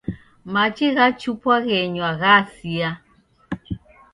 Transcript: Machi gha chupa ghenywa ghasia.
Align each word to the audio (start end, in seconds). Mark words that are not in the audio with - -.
Machi 0.53 0.87
gha 0.95 1.05
chupa 1.19 1.55
ghenywa 1.65 2.11
ghasia. 2.21 2.89